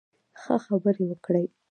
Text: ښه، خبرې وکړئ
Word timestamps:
ښه، 0.41 0.55
خبرې 0.65 1.03
وکړئ 1.07 1.45